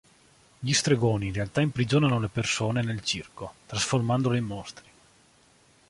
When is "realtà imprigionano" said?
1.33-2.19